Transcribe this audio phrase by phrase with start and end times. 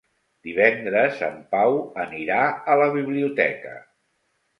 [0.45, 2.39] Divendres en Pau anirà
[2.73, 3.75] a la biblioteca.